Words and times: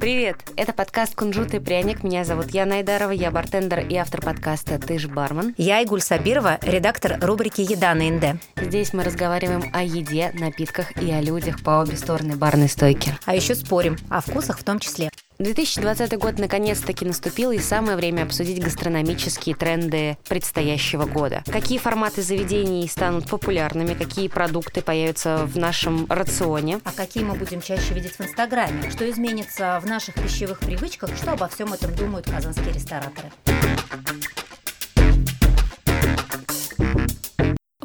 Привет! 0.00 0.36
Это 0.54 0.72
подкаст 0.72 1.16
«Кунжут 1.16 1.54
и 1.54 1.58
пряник». 1.58 2.04
Меня 2.04 2.24
зовут 2.24 2.50
Яна 2.50 2.76
Айдарова, 2.76 3.10
я 3.10 3.32
бартендер 3.32 3.80
и 3.80 3.96
автор 3.96 4.22
подкаста 4.22 4.78
«Ты 4.78 4.96
ж 4.96 5.08
бармен». 5.08 5.56
Я 5.58 5.80
Игуль 5.80 6.00
Сабирова, 6.00 6.60
редактор 6.62 7.18
рубрики 7.20 7.62
«Еда 7.62 7.94
на 7.94 8.08
НД». 8.08 8.40
Здесь 8.56 8.92
мы 8.92 9.02
разговариваем 9.02 9.64
о 9.72 9.82
еде, 9.82 10.30
напитках 10.34 10.96
и 11.02 11.10
о 11.10 11.20
людях 11.20 11.64
по 11.64 11.80
обе 11.80 11.96
стороны 11.96 12.36
барной 12.36 12.68
стойки. 12.68 13.12
А 13.24 13.34
еще 13.34 13.56
спорим, 13.56 13.96
о 14.08 14.20
вкусах 14.20 14.60
в 14.60 14.62
том 14.62 14.78
числе. 14.78 15.10
2020 15.38 16.18
год 16.18 16.38
наконец-таки 16.38 17.04
наступил, 17.04 17.52
и 17.52 17.58
самое 17.58 17.96
время 17.96 18.24
обсудить 18.24 18.62
гастрономические 18.62 19.54
тренды 19.54 20.18
предстоящего 20.28 21.04
года. 21.04 21.44
Какие 21.46 21.78
форматы 21.78 22.22
заведений 22.22 22.88
станут 22.88 23.28
популярными, 23.28 23.94
какие 23.94 24.28
продукты 24.28 24.82
появятся 24.82 25.46
в 25.46 25.56
нашем 25.56 26.06
рационе. 26.08 26.80
А 26.84 26.92
какие 26.92 27.22
мы 27.22 27.34
будем 27.34 27.60
чаще 27.60 27.94
видеть 27.94 28.18
в 28.18 28.20
Инстаграме, 28.20 28.90
что 28.90 29.08
изменится 29.08 29.80
в 29.80 29.86
наших 29.86 30.16
пищевых 30.16 30.58
привычках, 30.58 31.16
что 31.16 31.32
обо 31.32 31.46
всем 31.48 31.72
этом 31.72 31.94
думают 31.94 32.26
казанские 32.26 32.72
рестораторы. 32.72 33.30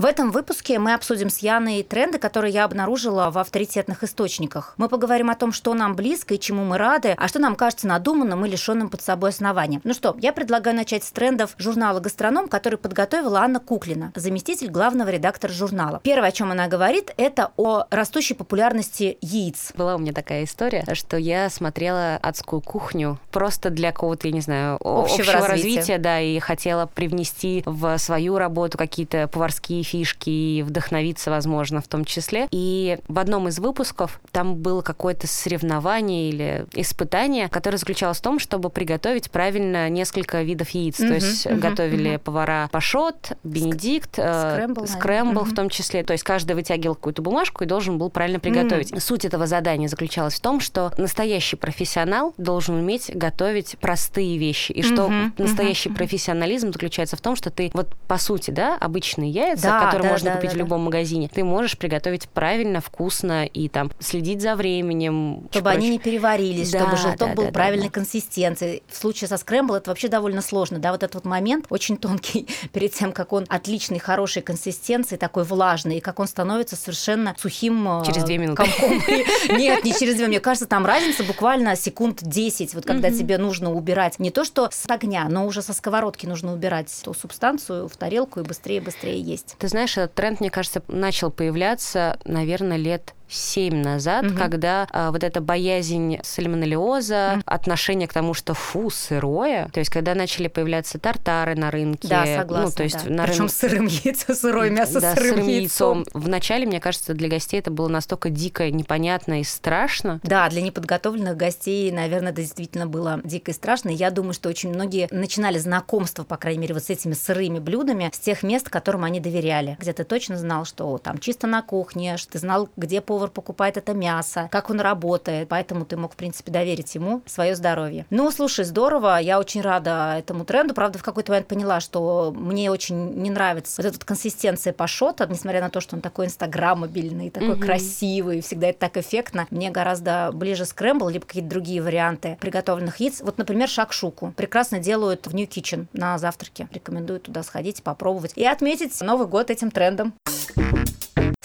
В 0.03 0.05
этом 0.05 0.31
выпуске 0.31 0.79
мы 0.79 0.95
обсудим 0.95 1.29
с 1.29 1.37
Яной 1.37 1.81
тренды, 1.81 2.19
которые 2.19 2.53
я 2.53 2.65
обнаружила 2.65 3.31
в 3.31 3.37
авторитетных 3.37 4.03
источниках. 4.03 4.73
Мы 4.75 4.89
поговорим 4.89 5.29
о 5.29 5.35
том, 5.35 5.53
что 5.53 5.73
нам 5.73 5.95
близко 5.95 6.33
и 6.33 6.39
чему 6.41 6.65
мы 6.65 6.77
рады, 6.77 7.15
а 7.17 7.29
что 7.29 7.39
нам 7.39 7.55
кажется 7.55 7.87
надуманным 7.87 8.45
и 8.45 8.49
лишенным 8.49 8.89
под 8.89 9.01
собой 9.01 9.29
основания. 9.29 9.79
Ну 9.85 9.93
что, 9.93 10.17
я 10.19 10.33
предлагаю 10.33 10.75
начать 10.75 11.05
с 11.05 11.11
трендов 11.13 11.55
журнала 11.57 12.01
«Гастроном», 12.01 12.49
который 12.49 12.77
подготовила 12.77 13.39
Анна 13.39 13.61
Куклина, 13.61 14.11
заместитель 14.13 14.69
главного 14.69 15.07
редактора 15.07 15.53
журнала. 15.53 16.01
Первое, 16.03 16.27
о 16.27 16.31
чем 16.33 16.51
она 16.51 16.67
говорит, 16.67 17.13
это 17.15 17.53
о 17.55 17.85
растущей 17.89 18.33
популярности 18.33 19.17
яиц. 19.21 19.71
Была 19.73 19.95
у 19.95 19.99
меня 19.99 20.11
такая 20.11 20.43
история, 20.43 20.83
что 20.95 21.15
я 21.15 21.49
смотрела 21.49 22.17
адскую 22.17 22.61
кухню 22.61 23.19
просто 23.31 23.69
для 23.69 23.93
какого-то, 23.93 24.27
я 24.27 24.33
не 24.33 24.41
знаю, 24.41 24.75
общего, 24.81 25.21
общего 25.21 25.47
развития. 25.47 25.77
развития, 25.77 25.97
да, 25.97 26.19
и 26.19 26.39
хотела 26.39 26.87
привнести 26.87 27.63
в 27.65 27.97
свою 27.99 28.37
работу 28.37 28.77
какие-то 28.77 29.29
поварские 29.29 29.92
фишки 29.93 30.29
и 30.29 30.63
вдохновиться, 30.63 31.29
возможно, 31.29 31.79
в 31.79 31.87
том 31.87 32.03
числе. 32.03 32.47
И 32.49 32.97
в 33.07 33.19
одном 33.19 33.47
из 33.47 33.59
выпусков 33.59 34.19
там 34.31 34.55
было 34.55 34.81
какое-то 34.81 35.27
соревнование 35.27 36.29
или 36.29 36.65
испытание, 36.73 37.47
которое 37.47 37.77
заключалось 37.77 38.17
в 38.17 38.21
том, 38.21 38.39
чтобы 38.39 38.71
приготовить 38.71 39.29
правильно 39.29 39.89
несколько 39.89 40.41
видов 40.41 40.71
яиц. 40.71 40.99
Uh-huh, 40.99 41.07
То 41.07 41.13
есть 41.13 41.45
uh-huh, 41.45 41.59
готовили 41.59 42.13
uh-huh. 42.13 42.19
повара 42.19 42.69
пашот, 42.71 43.33
бенедикт, 43.43 44.13
скрэмбл, 44.13 44.87
скрэмбл 44.87 45.41
uh-huh. 45.41 45.51
в 45.51 45.53
том 45.53 45.69
числе. 45.69 46.03
То 46.03 46.13
есть 46.13 46.23
каждый 46.23 46.53
вытягивал 46.53 46.95
какую-то 46.95 47.21
бумажку 47.21 47.63
и 47.63 47.67
должен 47.67 47.99
был 47.99 48.09
правильно 48.09 48.39
приготовить. 48.39 48.91
Uh-huh. 48.91 48.99
Суть 48.99 49.25
этого 49.25 49.45
задания 49.45 49.87
заключалась 49.87 50.33
в 50.33 50.41
том, 50.41 50.59
что 50.59 50.91
настоящий 50.97 51.55
профессионал 51.55 52.33
должен 52.37 52.75
уметь 52.75 53.11
готовить 53.13 53.77
простые 53.79 54.39
вещи. 54.39 54.71
И 54.71 54.81
что 54.81 55.11
настоящий 55.37 55.89
uh-huh. 55.89 55.95
профессионализм 55.95 56.73
заключается 56.73 57.15
в 57.15 57.21
том, 57.21 57.35
что 57.35 57.51
ты 57.51 57.69
вот 57.75 57.89
по 58.07 58.17
сути, 58.17 58.49
да, 58.49 58.75
обычные 58.77 59.29
яйца, 59.29 59.67
да, 59.67 59.82
который 59.85 60.03
да, 60.03 60.09
можно 60.09 60.29
да, 60.29 60.35
купить 60.35 60.51
да, 60.51 60.55
в 60.55 60.59
любом 60.59 60.79
да. 60.79 60.85
магазине, 60.85 61.29
ты 61.33 61.43
можешь 61.43 61.77
приготовить 61.77 62.29
правильно, 62.29 62.81
вкусно 62.81 63.45
и 63.45 63.69
там 63.69 63.91
следить 63.99 64.41
за 64.41 64.55
временем. 64.55 65.47
Чтобы 65.51 65.71
они 65.71 65.89
не 65.89 65.99
переварились, 65.99 66.71
да, 66.71 66.79
чтобы 66.79 66.97
желток 66.97 67.29
да, 67.29 67.35
был 67.35 67.45
да, 67.45 67.51
правильной 67.51 67.87
да, 67.87 67.93
консистенции. 67.93 68.83
В 68.87 68.97
случае 68.97 69.27
со 69.27 69.37
скрэмбл 69.37 69.75
это 69.75 69.91
вообще 69.91 70.07
довольно 70.07 70.41
сложно. 70.41 70.79
Да, 70.79 70.91
вот 70.91 71.03
этот 71.03 71.15
вот 71.15 71.25
момент 71.25 71.65
очень 71.69 71.97
тонкий 71.97 72.47
перед 72.73 72.93
тем, 72.93 73.11
как 73.11 73.33
он 73.33 73.45
отличной, 73.49 73.99
хорошей 73.99 74.41
консистенции, 74.41 75.17
такой 75.17 75.43
влажный, 75.43 75.97
и 75.97 76.01
как 76.01 76.19
он 76.19 76.27
становится 76.27 76.75
совершенно 76.75 77.35
сухим 77.37 78.01
э, 78.01 78.05
Через 78.05 78.23
две 78.23 78.37
минуты. 78.37 78.63
Комком. 78.63 79.01
Нет, 79.57 79.83
не 79.83 79.93
через 79.93 80.15
две. 80.15 80.27
Мне 80.27 80.39
кажется, 80.39 80.67
там 80.67 80.85
разница 80.85 81.23
буквально 81.23 81.75
секунд 81.75 82.19
10, 82.21 82.73
вот 82.73 82.85
когда 82.85 83.11
тебе 83.11 83.37
нужно 83.37 83.73
убирать 83.73 84.19
не 84.19 84.31
то, 84.31 84.43
что 84.43 84.69
с 84.71 84.89
огня, 84.89 85.27
но 85.29 85.45
уже 85.45 85.61
со 85.61 85.73
сковородки 85.73 86.25
нужно 86.25 86.53
убирать 86.53 86.93
ту 87.03 87.13
субстанцию 87.13 87.87
в 87.87 87.97
тарелку 87.97 88.39
и 88.39 88.43
быстрее-быстрее 88.43 89.19
есть. 89.19 89.55
Ты 89.57 89.67
знаешь, 89.73 89.97
этот 89.97 90.13
тренд, 90.13 90.39
мне 90.39 90.49
кажется, 90.49 90.83
начал 90.87 91.31
появляться, 91.31 92.19
наверное, 92.25 92.77
лет 92.77 93.13
7 93.33 93.75
назад, 93.75 94.25
угу. 94.25 94.35
когда 94.37 94.87
а, 94.91 95.11
вот 95.11 95.23
эта 95.23 95.41
боязнь 95.41 96.17
сальмонеллеза, 96.23 97.33
угу. 97.35 97.43
отношение 97.45 98.07
к 98.07 98.13
тому, 98.13 98.33
что 98.33 98.53
фу, 98.53 98.89
сырое, 98.89 99.69
то 99.73 99.79
есть 99.79 99.91
когда 99.91 100.15
начали 100.15 100.47
появляться 100.47 100.99
тартары 100.99 101.55
на 101.55 101.71
рынке. 101.71 102.07
Да, 102.07 102.25
согласна. 102.25 102.65
Ну, 102.65 102.71
то 102.71 102.83
есть 102.83 103.05
да. 103.05 103.13
на 103.13 103.23
Причем 103.23 103.41
рын... 103.41 103.49
сырым 103.49 103.85
яйцом, 103.87 104.35
сырое 104.35 104.69
мясо 104.69 105.01
да, 105.01 105.15
сырым, 105.15 105.29
сырым 105.29 105.47
яйцом. 105.47 105.97
яйцом. 105.99 106.21
Вначале, 106.21 106.65
мне 106.65 106.79
кажется, 106.79 107.13
для 107.13 107.29
гостей 107.29 107.59
это 107.59 107.71
было 107.71 107.87
настолько 107.87 108.29
дико, 108.29 108.69
непонятно 108.69 109.41
и 109.41 109.43
страшно. 109.43 110.19
Да, 110.23 110.49
для 110.49 110.61
неподготовленных 110.61 111.35
гостей, 111.35 111.91
наверное, 111.91 112.31
это 112.31 112.41
действительно 112.41 112.87
было 112.87 113.21
дико 113.23 113.51
и 113.51 113.53
страшно. 113.53 113.89
Я 113.89 114.11
думаю, 114.11 114.33
что 114.33 114.49
очень 114.49 114.69
многие 114.69 115.07
начинали 115.11 115.57
знакомство, 115.57 116.23
по 116.23 116.37
крайней 116.37 116.59
мере, 116.59 116.73
вот 116.73 116.83
с 116.83 116.89
этими 116.89 117.13
сырыми 117.13 117.59
блюдами 117.59 118.09
с 118.13 118.19
тех 118.19 118.43
мест, 118.43 118.69
которым 118.69 119.03
они 119.03 119.19
доверяли, 119.19 119.77
где 119.79 119.93
ты 119.93 120.03
точно 120.03 120.37
знал, 120.37 120.65
что 120.65 120.97
там 120.97 121.17
чисто 121.17 121.47
на 121.47 121.61
кухне, 121.61 122.17
что 122.17 122.33
ты 122.33 122.39
знал, 122.39 122.69
где 122.77 123.01
повар 123.01 123.22
повар 123.23 123.31
покупает 123.31 123.77
это 123.77 123.93
мясо, 123.93 124.49
как 124.51 124.69
он 124.69 124.79
работает, 124.79 125.47
поэтому 125.47 125.85
ты 125.85 125.95
мог, 125.97 126.13
в 126.13 126.15
принципе, 126.15 126.51
доверить 126.51 126.95
ему 126.95 127.21
свое 127.25 127.55
здоровье. 127.55 128.05
Ну, 128.09 128.29
слушай, 128.31 128.65
здорово, 128.65 129.17
я 129.19 129.39
очень 129.39 129.61
рада 129.61 130.15
этому 130.17 130.45
тренду, 130.45 130.73
правда, 130.73 130.99
в 130.99 131.03
какой-то 131.03 131.31
момент 131.31 131.47
поняла, 131.47 131.79
что 131.79 132.33
мне 132.35 132.69
очень 132.69 133.13
не 133.15 133.29
нравится 133.29 133.81
вот 133.81 133.93
эта 133.93 134.05
консистенция 134.05 134.73
пашота, 134.73 135.27
несмотря 135.29 135.61
на 135.61 135.69
то, 135.69 135.79
что 135.79 135.95
он 135.95 136.01
такой 136.01 136.25
инстаграмабельный, 136.25 137.29
такой 137.29 137.53
угу. 137.53 137.61
красивый, 137.61 138.41
всегда 138.41 138.67
это 138.67 138.79
так 138.79 138.97
эффектно. 138.97 139.47
Мне 139.49 139.71
гораздо 139.71 140.31
ближе 140.33 140.65
скрэмбл, 140.65 141.09
либо 141.09 141.25
какие-то 141.25 141.49
другие 141.49 141.81
варианты 141.81 142.37
приготовленных 142.41 142.99
яиц. 142.99 143.21
Вот, 143.21 143.37
например, 143.37 143.69
шакшуку. 143.69 144.33
Прекрасно 144.35 144.79
делают 144.79 145.27
в 145.27 145.33
New 145.33 145.47
Kitchen 145.47 145.87
на 145.93 146.17
завтраке. 146.17 146.67
Рекомендую 146.73 147.19
туда 147.19 147.43
сходить, 147.43 147.83
попробовать 147.83 148.33
и 148.35 148.45
отметить 148.45 148.99
Новый 149.01 149.27
год 149.27 149.49
этим 149.49 149.71
трендом. 149.71 150.13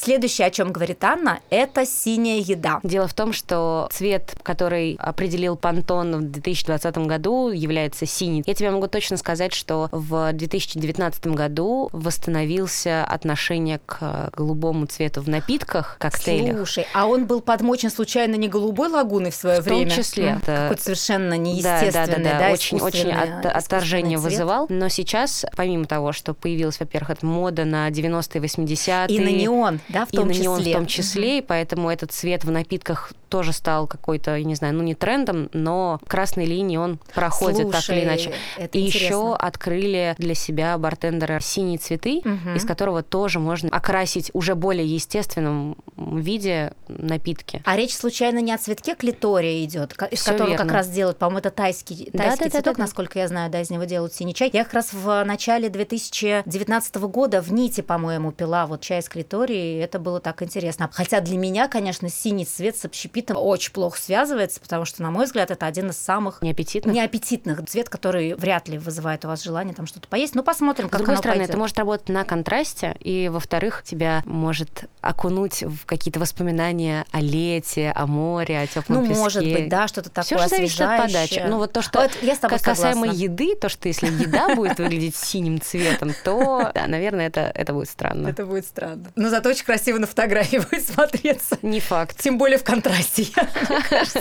Следующее, 0.08 0.46
о 0.46 0.50
чем 0.50 0.72
говорит 0.72 1.04
Анна, 1.04 1.41
это 1.50 1.84
синяя 1.84 2.38
еда. 2.38 2.80
Дело 2.82 3.06
в 3.06 3.12
том, 3.12 3.34
что 3.34 3.91
цвет, 3.92 4.34
который 4.42 4.96
определил 4.98 5.54
Пантон 5.54 6.16
в 6.16 6.22
2020 6.22 6.96
году, 7.06 7.50
является 7.50 8.06
синий. 8.06 8.42
Я 8.46 8.54
тебе 8.54 8.70
могу 8.70 8.86
точно 8.86 9.19
сказать, 9.19 9.52
что 9.52 9.91
в 9.92 10.32
2019 10.32 11.26
году 11.26 11.91
восстановился 11.92 13.04
отношение 13.04 13.82
к 13.84 14.30
голубому 14.34 14.86
цвету 14.86 15.20
в 15.20 15.28
напитках, 15.28 15.98
коктейлях. 15.98 16.56
Слушай, 16.56 16.86
а 16.94 17.04
он 17.04 17.26
был 17.26 17.42
подмочен 17.42 17.90
случайно 17.90 18.36
не 18.36 18.48
голубой 18.48 18.88
лагуной 18.88 19.30
в 19.30 19.34
свое 19.34 19.60
время? 19.60 19.90
В 19.90 19.94
том 19.94 20.02
числе. 20.02 20.38
Это... 20.40 20.56
Какой-то 20.62 20.82
совершенно 20.84 21.34
неестественный, 21.36 21.92
да, 21.92 22.06
да, 22.06 22.16
да, 22.16 22.22
да, 22.22 22.38
да 22.38 22.52
очень, 22.54 22.80
очень 22.80 23.12
от, 23.12 23.44
отторжение 23.44 24.16
цвет. 24.16 24.32
вызывал. 24.32 24.66
Но 24.70 24.88
сейчас, 24.88 25.44
помимо 25.54 25.84
того, 25.84 26.12
что 26.12 26.32
появилась, 26.32 26.80
во-первых, 26.80 27.10
эта 27.10 27.26
мода 27.26 27.66
на 27.66 27.90
90-е, 27.90 28.40
80-е. 28.40 29.14
И 29.14 29.20
на 29.20 29.28
неон, 29.28 29.80
да, 29.90 29.97
в 30.06 30.10
том 30.10 30.31
и 30.31 30.34
числе. 30.34 30.48
на 30.48 30.56
неон 30.56 30.62
в 30.62 30.72
том 30.72 30.86
числе, 30.86 31.38
и 31.38 31.42
поэтому 31.42 31.91
этот 31.91 32.12
цвет 32.12 32.44
в 32.44 32.50
напитках 32.50 33.12
тоже 33.28 33.53
стал 33.53 33.86
какой-то, 33.86 34.36
я 34.36 34.44
не 34.44 34.54
знаю, 34.54 34.75
ну 34.75 34.82
не 34.82 34.94
трендом, 34.94 35.48
но 35.53 36.00
красной 36.06 36.47
линии 36.47 36.76
он 36.76 36.98
проходит 37.14 37.62
Слушай, 37.62 37.72
так 37.72 37.91
или 37.91 38.04
иначе. 38.04 38.32
и 38.72 38.81
еще 38.81 39.34
открыли 39.34 40.14
для 40.19 40.34
себя 40.34 40.76
бартендеры 40.78 41.38
синие 41.41 41.78
цветы, 41.78 42.19
угу. 42.19 42.56
из 42.56 42.64
которого 42.64 43.03
тоже 43.03 43.38
можно 43.38 43.69
окрасить 43.70 44.31
уже 44.32 44.54
более 44.54 44.87
естественном 44.87 45.76
виде 45.97 46.72
напитки. 46.88 47.62
А 47.64 47.76
речь 47.76 47.94
случайно 47.94 48.38
не 48.38 48.53
о 48.53 48.58
цветке 48.58 48.94
клитория 48.94 49.64
идет, 49.64 49.94
из 50.10 50.20
Всё 50.20 50.32
которого 50.32 50.50
верно. 50.50 50.64
как 50.64 50.72
раз 50.72 50.88
делают, 50.88 51.19
по-моему, 51.19 51.38
это 51.41 51.50
тайский, 51.50 52.10
тайский 52.10 52.44
да, 52.47 52.50
цветок, 52.50 52.53
да, 52.53 52.60
да, 52.60 52.72
да. 52.72 52.82
насколько 52.82 53.19
я 53.19 53.28
знаю, 53.28 53.50
да, 53.50 53.60
из 53.60 53.70
него 53.70 53.84
делают 53.84 54.14
синий 54.14 54.34
чай. 54.34 54.50
Я 54.53 54.64
как 54.64 54.75
раз 54.75 54.92
в 54.92 55.22
начале 55.25 55.69
2019 55.69 56.97
года 56.97 57.42
в 57.42 57.53
Ните, 57.53 57.82
по-моему, 57.82 58.32
пила 58.32 58.66
вот 58.66 58.81
чай 58.81 59.03
с 59.03 59.08
клиторией, 59.08 59.78
и 59.78 59.82
это 59.88 59.99
было 59.99 60.21
так 60.21 60.43
интересно. 60.43 60.88
Хотя 60.93 61.21
для 61.21 61.37
меня, 61.37 61.69
конечно, 61.69 62.09
синий 62.09 62.44
цвет 62.44 62.76
с 62.76 62.84
общепитом 62.84 63.19
питом 63.19 63.37
очень 63.38 63.72
плохо 63.72 63.99
связывается, 63.99 64.60
потому 64.60 64.84
что, 64.84 65.03
на 65.03 65.10
мой 65.10 65.26
взгляд, 65.26 65.50
это 65.50 65.67
один 65.67 65.90
из 65.90 65.96
самых 65.96 66.40
неаппетитных, 66.40 66.94
неаппетитных 66.94 67.67
цвет, 67.67 67.88
который 67.88 68.35
вряд 68.35 68.69
ли 68.69 68.79
вызывает 68.79 69.25
у 69.25 69.29
вас 69.29 69.43
желание 69.43 69.75
там 69.75 69.87
что-то 69.87 70.06
поесть. 70.08 70.37
Ну, 70.37 70.44
посмотрим, 70.44 70.88
как 70.88 70.94
С 70.94 70.99
другой 70.99 71.14
оно 71.14 71.20
стороны, 71.20 71.38
пойдет. 71.40 71.50
это 71.50 71.58
может 71.58 71.79
работать 71.79 72.08
на 72.11 72.25
контрасте, 72.25 72.96
и, 73.00 73.29
во-вторых, 73.29 73.82
тебя 73.85 74.23
может 74.25 74.85
окунуть 75.00 75.64
в 75.64 75.85
какие-то 75.85 76.20
воспоминания 76.20 77.06
о 77.11 77.20
лете, 77.20 77.93
о 77.94 78.06
море, 78.06 78.61
о 78.61 78.67
теплом 78.67 79.02
ну, 79.02 79.08
песке. 79.08 79.20
может 79.20 79.43
быть, 79.43 79.69
да, 79.69 79.88
что-то 79.88 80.11
такое 80.11 80.25
Все 80.25 80.38
же 80.38 80.49
зависит 80.49 80.81
от 80.81 81.02
подачи. 81.02 81.44
Ну, 81.44 81.58
вот 81.58 81.73
то, 81.73 81.82
что 81.82 82.02
вот 82.02 82.12
я 82.23 82.37
с 82.37 82.38
тобой 82.38 82.58
касаемо 82.58 83.06
согласна. 83.06 83.20
еды, 83.20 83.56
то, 83.56 83.69
что 83.69 83.88
если 83.88 84.06
еда 84.06 84.55
будет 84.55 84.79
выглядеть 84.79 85.17
синим 85.17 85.61
цветом, 85.61 86.12
то, 86.23 86.70
да, 86.73 86.87
наверное, 86.87 87.26
это, 87.26 87.50
это 87.55 87.73
будет 87.73 87.88
странно. 87.88 88.29
Это 88.29 88.46
будет 88.46 88.64
странно. 88.64 89.11
Но 89.17 89.29
зато 89.29 89.49
очень 89.49 89.64
красиво 89.69 89.99
на 89.99 90.06
фотографии 90.06 90.56
будет 90.70 90.87
смотреться. 90.87 91.59
Не 91.61 91.81
факт. 91.81 92.19
Тем 92.19 92.38
более 92.38 92.59
в 92.59 92.65
контрасте. 92.65 93.26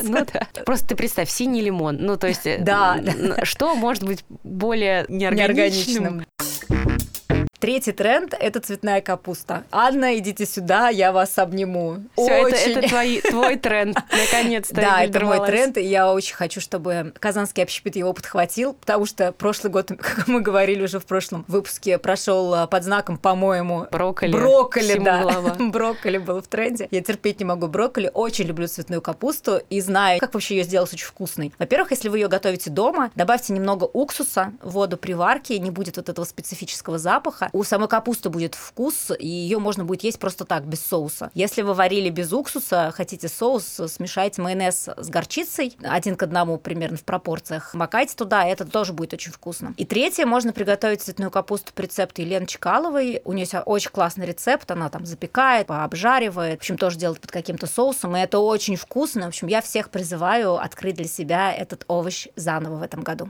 Ну 0.03 0.25
да. 0.33 0.47
Просто 0.65 0.89
ты 0.89 0.95
представь, 0.95 1.29
синий 1.29 1.61
лимон. 1.61 1.97
Ну, 1.99 2.17
то 2.17 2.27
есть, 2.27 2.43
да, 2.63 2.99
что 3.43 3.75
может 3.75 4.03
быть 4.03 4.25
более 4.43 5.05
неорганичным? 5.07 6.25
Третий 7.59 7.91
тренд– 7.91 8.35
это 8.39 8.59
цветная 8.59 9.01
капуста. 9.01 9.63
Анна, 9.71 10.19
идите 10.19 10.45
сюда, 10.45 10.89
я 10.89 11.11
вас 11.11 11.39
обниму. 11.39 12.03
Все, 12.15 12.47
это, 12.47 12.55
это 12.55 12.87
твой, 12.87 13.21
твой 13.21 13.55
тренд, 13.57 13.97
наконец-то. 14.11 14.75
Да, 14.75 15.03
это 15.03 15.25
мой 15.25 15.43
тренд, 15.43 15.77
и 15.77 15.81
я 15.81 16.13
очень 16.13 16.35
хочу, 16.35 16.61
чтобы 16.61 17.13
Казанский 17.19 17.63
общепит 17.63 17.95
его 17.95 18.13
подхватил, 18.13 18.73
потому 18.73 19.07
что 19.07 19.31
прошлый 19.31 19.73
год, 19.73 19.87
как 19.97 20.27
мы 20.27 20.41
говорили 20.41 20.83
уже 20.83 20.99
в 20.99 21.05
прошлом 21.07 21.45
выпуске, 21.47 21.97
прошел 21.97 22.53
а, 22.53 22.67
под 22.67 22.83
знаком, 22.83 23.17
по-моему... 23.17 23.87
Брокколи. 23.91 24.33
Брокколи, 24.33 24.99
да. 24.99 25.55
Брокколи 25.59 26.19
был 26.19 26.43
в 26.43 26.47
тренде. 26.47 26.87
Я 26.91 27.01
терпеть 27.01 27.39
не 27.39 27.45
могу 27.45 27.67
брокколи, 27.67 28.11
очень 28.13 28.45
люблю 28.45 28.67
цветную 28.67 29.01
капусту 29.01 29.61
и 29.71 29.81
знаю, 29.81 30.19
как 30.19 30.35
вообще 30.35 30.57
ее 30.57 30.63
сделать 30.63 30.93
очень 30.93 31.07
вкусной. 31.07 31.51
Во-первых, 31.57 31.89
если 31.89 32.09
вы 32.09 32.19
ее 32.19 32.27
готовите 32.27 32.69
дома, 32.69 33.09
добавьте 33.15 33.53
немного 33.53 33.85
уксуса 33.85 34.53
в 34.61 34.73
воду 34.73 34.95
при 34.95 35.13
варке, 35.13 35.57
не 35.57 35.71
будет 35.71 35.97
вот 35.97 36.07
этого 36.07 36.23
специфического 36.23 36.99
запаха. 36.99 37.46
У 37.53 37.63
самой 37.63 37.87
капусты 37.87 38.29
будет 38.29 38.55
вкус, 38.55 39.11
и 39.17 39.27
ее 39.27 39.59
можно 39.59 39.85
будет 39.85 40.03
есть 40.03 40.19
просто 40.19 40.45
так, 40.45 40.65
без 40.65 40.85
соуса. 40.85 41.31
Если 41.33 41.61
вы 41.61 41.73
варили 41.73 42.09
без 42.09 42.33
уксуса, 42.33 42.91
хотите 42.95 43.27
соус, 43.27 43.81
смешайте 43.87 44.41
майонез 44.41 44.89
с 44.95 45.09
горчицей, 45.09 45.77
один 45.83 46.15
к 46.15 46.23
одному 46.23 46.57
примерно 46.57 46.97
в 46.97 47.03
пропорциях, 47.03 47.73
макайте 47.73 48.15
туда, 48.15 48.45
это 48.45 48.65
тоже 48.65 48.93
будет 48.93 49.13
очень 49.13 49.31
вкусно. 49.31 49.73
И 49.77 49.85
третье, 49.85 50.25
можно 50.25 50.53
приготовить 50.53 51.01
цветную 51.01 51.31
капусту 51.31 51.73
по 51.73 51.81
рецепту 51.81 52.21
Елены 52.21 52.45
Чкаловой. 52.45 53.21
У 53.25 53.33
нее 53.33 53.47
очень 53.65 53.91
классный 53.91 54.25
рецепт, 54.25 54.69
она 54.71 54.89
там 54.89 55.05
запекает, 55.05 55.69
обжаривает, 55.69 56.59
в 56.59 56.61
общем, 56.61 56.77
тоже 56.77 56.97
делает 56.97 57.21
под 57.21 57.31
каким-то 57.31 57.67
соусом, 57.67 58.15
и 58.17 58.19
это 58.19 58.39
очень 58.39 58.75
вкусно. 58.75 59.25
В 59.25 59.27
общем, 59.27 59.47
я 59.47 59.61
всех 59.61 59.89
призываю 59.89 60.55
открыть 60.55 60.95
для 60.95 61.07
себя 61.07 61.53
этот 61.53 61.85
овощ 61.87 62.27
заново 62.35 62.77
в 62.77 62.81
этом 62.81 63.01
году. 63.01 63.29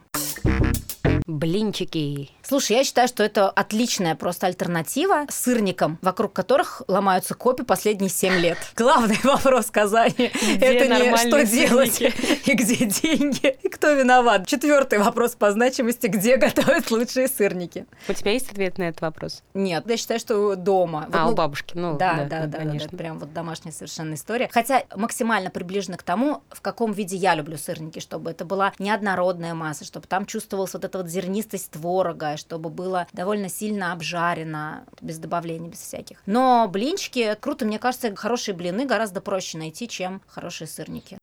Блинчики. 1.28 2.30
Слушай, 2.42 2.78
я 2.78 2.84
считаю, 2.86 3.10
что 3.10 3.22
это 3.22 3.50
отличная 3.50 4.16
просто 4.16 4.48
альтернатива 4.48 5.26
сырникам, 5.30 6.00
вокруг 6.02 6.32
которых 6.32 6.82
ломаются 6.88 7.34
копи 7.34 7.64
последние 7.64 8.10
7 8.10 8.36
лет. 8.36 8.58
Главный 8.78 9.20
вопрос 9.24 9.66
Казани– 9.66 10.32
это 10.62 10.88
не 10.88 11.18
что 11.18 11.46
делать 11.46 12.00
и 12.02 12.54
где 12.54 12.86
деньги, 12.86 13.58
и 13.62 13.68
кто 13.68 13.92
виноват. 13.92 14.48
Четвертый 14.48 15.00
вопрос 15.00 15.36
по 15.36 15.52
значимости– 15.52 16.08
где 16.08 16.38
готовят 16.38 16.90
лучшие 16.92 17.28
сырники. 17.28 17.86
У 18.08 18.14
тебя 18.14 18.32
есть 18.32 18.50
ответ 18.50 18.78
на 18.78 18.84
этот 18.84 19.02
вопрос? 19.02 19.44
Нет, 19.54 19.84
я 19.86 19.98
считаю, 19.98 20.22
что 20.22 20.56
дома. 20.56 21.10
А, 21.12 21.24
вот, 21.24 21.26
ну, 21.26 21.32
у 21.34 21.36
бабушки, 21.36 21.74
ну 21.76 21.98
да, 21.98 22.16
да, 22.16 22.26
да, 22.26 22.46
да, 22.46 22.58
конечно. 22.60 22.90
Да, 22.92 22.98
прям 22.98 23.20
вот 23.20 23.34
домашняя 23.34 23.74
совершенно 23.74 24.14
история. 24.14 24.50
Хотя 24.50 24.84
максимально 24.96 25.50
приближена 25.50 25.98
к 25.98 26.04
тому, 26.04 26.44
в 26.52 26.62
каком 26.62 26.94
виде 26.94 27.18
я 27.18 27.36
люблю 27.36 27.58
сырники, 27.58 28.00
чтобы 28.00 28.32
это 28.32 28.46
была 28.46 28.72
неоднородная 28.80 29.54
масса, 29.54 29.84
чтобы 29.84 30.08
там 30.08 30.26
чувствовалась 30.26 30.74
вот 30.74 30.86
эта 30.86 30.98
вот 30.98 31.10
зернистость 31.18 31.72
творога, 31.72 32.38
чтобы 32.38 32.70
было 32.70 33.08
довольно 33.14 33.50
сильно 33.50 33.92
обжарено, 33.92 34.84
без 35.02 35.18
добавлений, 35.18 35.70
без 35.70 35.80
всяких. 35.80 36.22
Но 36.26 36.68
блинчики, 36.68 37.36
круто, 37.40 37.66
мне 37.66 37.80
кажется, 37.80 38.16
хорошие 38.16 38.54
блины 38.54 38.86
гораздо 38.86 39.20
проще 39.20 39.58
найти, 39.58 39.88
чем 39.88 40.22
хорошие 40.28 40.68
сырники. 40.68 41.17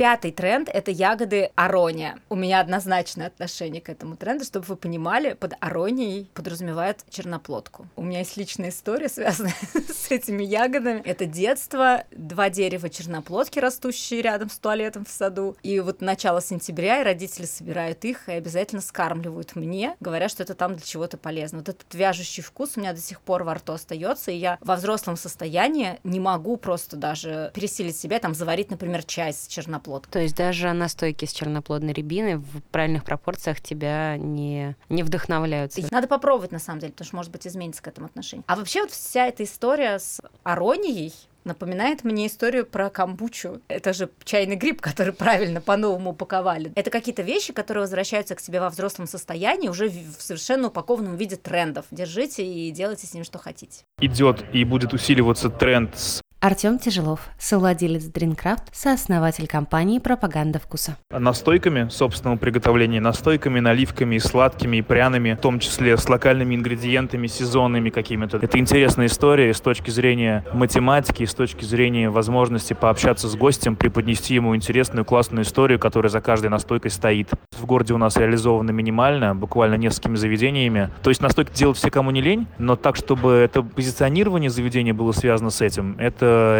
Пятый 0.00 0.32
тренд— 0.32 0.70
это 0.72 0.90
ягоды 0.90 1.50
арония. 1.56 2.20
У 2.30 2.34
меня 2.34 2.60
однозначное 2.60 3.26
отношение 3.26 3.82
к 3.82 3.90
этому 3.90 4.16
тренду, 4.16 4.46
чтобы 4.46 4.64
вы 4.64 4.76
понимали, 4.76 5.34
под 5.34 5.52
аронией 5.60 6.26
подразумевает 6.32 7.04
черноплодку. 7.10 7.86
У 7.96 8.02
меня 8.02 8.20
есть 8.20 8.38
личная 8.38 8.70
история, 8.70 9.08
связанная 9.10 9.52
с 9.74 10.10
этими 10.10 10.42
ягодами. 10.42 11.02
Это 11.04 11.26
детство, 11.26 12.04
два 12.12 12.48
дерева 12.48 12.88
черноплодки, 12.88 13.58
растущие 13.58 14.22
рядом 14.22 14.48
с 14.48 14.58
туалетом 14.58 15.04
в 15.04 15.10
саду. 15.10 15.54
И 15.62 15.78
вот 15.80 16.00
начало 16.00 16.40
сентября, 16.40 17.02
и 17.02 17.04
родители 17.04 17.44
собирают 17.44 18.02
их 18.06 18.30
и 18.30 18.32
обязательно 18.32 18.80
скармливают 18.80 19.54
мне, 19.54 19.96
говоря, 20.00 20.30
что 20.30 20.42
это 20.42 20.54
там 20.54 20.76
для 20.76 20.86
чего-то 20.86 21.18
полезно. 21.18 21.58
Вот 21.58 21.68
этот 21.68 21.92
вяжущий 21.92 22.42
вкус 22.42 22.78
у 22.78 22.80
меня 22.80 22.94
до 22.94 23.00
сих 23.00 23.20
пор 23.20 23.44
во 23.44 23.52
рту 23.52 23.74
остается, 23.74 24.30
и 24.30 24.36
я 24.36 24.56
во 24.62 24.76
взрослом 24.76 25.18
состоянии 25.18 26.00
не 26.04 26.20
могу 26.20 26.56
просто 26.56 26.96
даже 26.96 27.50
пересилить 27.52 27.98
себя, 27.98 28.18
там, 28.18 28.34
заварить, 28.34 28.70
например, 28.70 29.04
чай 29.04 29.34
с 29.34 29.46
черноплодкой 29.46 29.89
черноплод. 29.90 30.08
То 30.10 30.20
есть 30.20 30.36
даже 30.36 30.72
настойки 30.72 31.24
с 31.24 31.32
черноплодной 31.32 31.92
рябины 31.92 32.38
в 32.38 32.62
правильных 32.70 33.04
пропорциях 33.04 33.60
тебя 33.60 34.16
не, 34.16 34.76
не 34.88 35.02
вдохновляются? 35.02 35.82
Надо 35.90 36.06
попробовать, 36.06 36.52
на 36.52 36.58
самом 36.58 36.80
деле, 36.80 36.92
потому 36.92 37.06
что, 37.06 37.16
может 37.16 37.32
быть, 37.32 37.46
изменится 37.46 37.82
к 37.82 37.88
этому 37.88 38.06
отношение. 38.06 38.44
А 38.46 38.56
вообще 38.56 38.82
вот 38.82 38.90
вся 38.90 39.26
эта 39.26 39.44
история 39.44 39.98
с 39.98 40.20
аронией, 40.42 41.12
напоминает 41.42 42.04
мне 42.04 42.26
историю 42.26 42.66
про 42.66 42.90
камбучу. 42.90 43.62
Это 43.68 43.94
же 43.94 44.10
чайный 44.24 44.56
гриб, 44.56 44.82
который 44.82 45.14
правильно 45.14 45.62
по-новому 45.62 46.10
упаковали. 46.10 46.70
Это 46.76 46.90
какие-то 46.90 47.22
вещи, 47.22 47.54
которые 47.54 47.80
возвращаются 47.80 48.34
к 48.34 48.40
себе 48.40 48.60
во 48.60 48.68
взрослом 48.68 49.06
состоянии, 49.06 49.68
уже 49.68 49.88
в 49.88 50.20
совершенно 50.20 50.68
упакованном 50.68 51.16
виде 51.16 51.36
трендов. 51.36 51.86
Держите 51.90 52.44
и 52.44 52.70
делайте 52.70 53.06
с 53.06 53.14
ним, 53.14 53.24
что 53.24 53.38
хотите. 53.38 53.84
Идет 54.00 54.44
и 54.52 54.64
будет 54.64 54.92
усиливаться 54.92 55.48
тренд 55.48 55.96
с 55.96 56.19
Артем 56.42 56.78
Тяжелов, 56.78 57.28
совладелец 57.38 58.04
Дринкрафт, 58.04 58.74
сооснователь 58.74 59.46
компании 59.46 59.98
«Пропаганда 59.98 60.58
вкуса». 60.58 60.96
Настойками 61.10 61.90
собственного 61.90 62.38
приготовления, 62.38 62.98
настойками, 62.98 63.60
наливками, 63.60 64.16
сладкими 64.16 64.78
и 64.78 64.82
пряными, 64.82 65.34
в 65.34 65.36
том 65.42 65.58
числе 65.58 65.98
с 65.98 66.08
локальными 66.08 66.54
ингредиентами, 66.54 67.26
сезонными 67.26 67.90
какими-то. 67.90 68.38
Это 68.38 68.58
интересная 68.58 69.08
история 69.08 69.52
с 69.52 69.60
точки 69.60 69.90
зрения 69.90 70.42
математики, 70.54 71.26
с 71.26 71.34
точки 71.34 71.66
зрения 71.66 72.08
возможности 72.08 72.72
пообщаться 72.72 73.28
с 73.28 73.36
гостем, 73.36 73.76
преподнести 73.76 74.32
ему 74.32 74.56
интересную, 74.56 75.04
классную 75.04 75.44
историю, 75.44 75.78
которая 75.78 76.08
за 76.08 76.22
каждой 76.22 76.48
настойкой 76.48 76.90
стоит. 76.90 77.28
В 77.52 77.66
городе 77.66 77.92
у 77.92 77.98
нас 77.98 78.16
реализовано 78.16 78.70
минимально, 78.70 79.34
буквально 79.34 79.74
несколькими 79.74 80.16
заведениями. 80.16 80.88
То 81.02 81.10
есть 81.10 81.20
настойки 81.20 81.52
делают 81.52 81.76
все, 81.76 81.90
кому 81.90 82.10
не 82.12 82.22
лень, 82.22 82.46
но 82.56 82.76
так, 82.76 82.96
чтобы 82.96 83.32
это 83.32 83.62
позиционирование 83.62 84.48
заведения 84.48 84.94
было 84.94 85.12
связано 85.12 85.50
с 85.50 85.60
этим, 85.60 85.98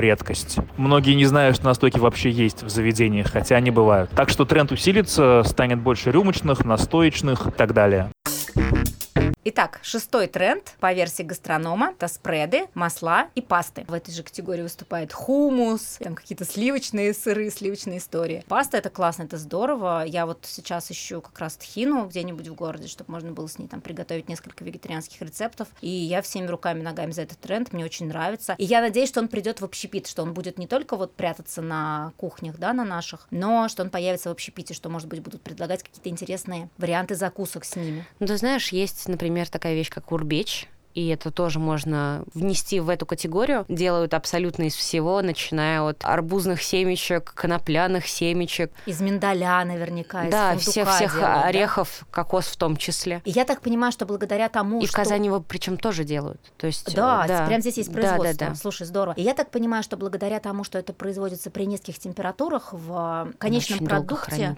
редкость. 0.01 0.59
Многие 0.77 1.15
не 1.15 1.27
знают, 1.27 1.57
что 1.57 1.67
настойки 1.67 1.99
вообще 1.99 2.31
есть 2.31 2.63
в 2.63 2.69
заведениях, 2.69 3.31
хотя 3.31 3.57
они 3.57 3.71
бывают. 3.71 4.11
Так 4.11 4.29
что 4.29 4.45
тренд 4.45 4.73
усилится, 4.73 5.43
станет 5.45 5.81
больше 5.81 6.11
рюмочных, 6.11 6.65
настоечных 6.65 7.47
и 7.47 7.51
так 7.51 7.73
далее. 7.73 8.11
Итак, 9.43 9.81
шестой 9.83 10.27
тренд 10.27 10.75
по 10.81 10.93
версии 10.93 11.23
гастронома– 11.23 11.93
это 11.97 12.09
спреды, 12.09 12.67
масла 12.75 13.29
и 13.35 13.41
пасты. 13.41 13.87
В 13.89 13.95
этой 13.95 14.13
же 14.13 14.23
категории 14.23 14.61
выступает 14.61 15.15
хумус, 15.15 15.97
там 15.99 16.15
какие-то 16.15 16.45
сливочные 16.45 17.15
сыры, 17.15 17.49
сливочные 17.51 18.01
истории. 18.01 18.45
Паста– 18.49 18.77
это 18.79 18.91
классно, 18.91 19.23
это 19.23 19.39
здорово. 19.39 20.05
Я 20.07 20.27
вот 20.27 20.41
сейчас 20.43 20.91
ищу 20.91 21.23
как 21.23 21.39
раз 21.39 21.57
тхину 21.57 22.05
где-нибудь 22.05 22.49
в 22.49 22.55
городе, 22.55 22.87
чтобы 22.87 23.13
можно 23.13 23.33
было 23.33 23.49
с 23.49 23.59
ней 23.59 23.67
там 23.67 23.81
приготовить 23.81 24.29
несколько 24.29 24.63
вегетарианских 24.63 25.23
рецептов. 25.23 25.69
И 25.81 25.89
я 25.89 26.21
всеми 26.21 26.47
руками, 26.47 26.83
ногами 26.83 27.13
за 27.13 27.23
этот 27.23 27.39
тренд, 27.39 27.73
мне 27.73 27.87
очень 27.87 28.09
нравится. 28.09 28.55
И 28.59 28.65
я 28.67 28.83
надеюсь, 28.83 29.09
что 29.09 29.21
он 29.21 29.29
придет 29.29 29.63
в 29.63 29.65
общепит, 29.65 30.07
что 30.07 30.23
он 30.23 30.35
будет 30.35 30.59
не 30.59 30.67
только 30.67 30.97
вот 30.97 31.15
прятаться 31.15 31.63
на 31.63 32.13
кухнях, 32.19 32.59
да, 32.59 32.75
на 32.75 32.85
наших, 32.85 33.27
но 33.31 33.71
что 33.71 33.85
он 33.85 33.89
появится 33.89 34.29
в 34.29 34.33
общепите, 34.33 34.75
что, 34.75 34.91
может 34.91 35.09
быть, 35.09 35.23
будут 35.23 35.41
предлагать 35.41 35.83
какие-то 35.83 36.11
интересные 36.11 36.69
варианты 36.77 37.15
закусок 37.15 37.65
с 37.65 37.75
ними. 37.75 38.07
Ну, 38.19 38.27
ты 38.27 38.37
знаешь, 38.37 38.71
есть, 38.73 39.09
например, 39.09 39.30
например, 39.31 39.49
такая 39.49 39.75
вещь, 39.75 39.91
как 39.91 40.13
урбеч, 40.13 40.67
и 40.95 41.09
это 41.09 41.31
тоже 41.31 41.59
можно 41.59 42.25
внести 42.35 42.81
в 42.81 42.89
эту 42.89 43.07
категорию. 43.07 43.65
Делают 43.69 44.15
абсолютно 44.15 44.65
из 44.65 44.75
всего, 44.75 45.23
начиная 45.23 45.83
от 45.83 46.05
арбузных 46.05 46.63
семечек, 46.63 47.33
конопляных 47.35 48.07
семечек. 48.07 48.73
Из 48.87 49.01
миндаля 49.01 49.65
наверняка, 49.65 50.25
Да, 50.25 50.57
всех, 50.57 50.89
всех 50.95 51.15
делают, 51.15 51.45
орехов, 51.45 51.99
да? 52.01 52.07
кокос 52.11 52.47
в 52.47 52.57
том 52.57 52.77
числе. 52.77 53.23
И 53.25 53.31
я 53.31 53.45
так 53.45 53.61
понимаю, 53.61 53.93
что 53.93 54.07
благодаря 54.07 54.49
тому, 54.49 54.81
И 54.81 54.87
что... 54.87 54.93
в 54.93 54.97
Казани 54.97 55.27
его 55.27 55.41
причем 55.41 55.77
тоже 55.77 56.05
делают. 56.05 56.41
То 56.57 56.67
есть, 56.67 56.95
да, 56.95 57.25
да, 57.27 57.47
прямо 57.47 57.61
здесь 57.61 57.77
есть 57.77 57.93
производство. 57.93 58.25
Да, 58.25 58.47
да, 58.47 58.49
да. 58.51 58.55
Слушай, 58.55 58.87
здорово. 58.87 59.15
И 59.15 59.23
я 59.23 59.35
так 59.35 59.51
понимаю, 59.51 59.83
что 59.83 59.97
благодаря 59.97 60.41
тому, 60.41 60.65
что 60.65 60.79
это 60.79 60.93
производится 60.93 61.51
при 61.51 61.65
низких 61.65 61.99
температурах, 61.99 62.73
в 62.73 63.33
конечном 63.39 63.85
продукте 63.87 64.57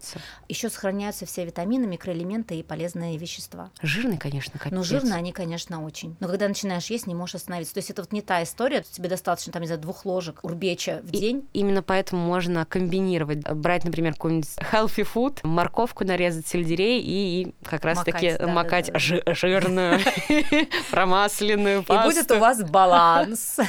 еще 0.49 0.71
сохраняются 0.71 1.27
все 1.27 1.45
витамины, 1.45 1.87
микроэлементы 1.87 2.57
и 2.57 2.63
полезные 2.63 3.17
вещества. 3.19 3.71
Жирные, 3.83 4.19
конечно, 4.19 4.59
капец. 4.59 4.73
Но 4.73 4.83
жирные 4.83 5.15
они, 5.15 5.33
конечно, 5.33 5.85
очень 5.85 6.17
но 6.23 6.29
когда 6.29 6.47
начинаешь 6.47 6.87
есть, 6.87 7.09
не 7.09 7.17
можешь 7.17 7.35
остановиться. 7.35 7.75
То 7.75 7.79
есть 7.79 7.91
это 7.91 8.03
вот 8.03 8.13
не 8.13 8.23
та 8.23 8.45
история, 8.45 8.85
тебе 8.89 9.09
достаточно, 9.09 9.53
там, 9.53 9.61
не 9.61 9.67
знаю, 9.67 9.81
двух 9.81 10.05
ложек 10.05 10.39
урбеча 10.45 11.01
в 11.03 11.11
день. 11.11 11.49
И 11.53 11.59
именно 11.59 11.83
поэтому 11.83 12.25
можно 12.25 12.65
комбинировать, 12.65 13.41
брать, 13.41 13.83
например, 13.85 14.13
какой-нибудь 14.13 14.49
healthy 14.59 15.05
food, 15.13 15.41
морковку 15.43 16.05
нарезать, 16.05 16.47
сельдерей 16.47 17.03
и 17.05 17.53
как 17.65 17.85
раз-таки 17.85 18.39
макать, 18.41 18.93
жирную, 18.95 19.99
промасленную 20.93 21.83
пасту. 21.83 22.09
И 22.09 22.15
будет 22.15 22.31
у 22.31 22.39
вас 22.39 22.63
баланс. 22.63 23.59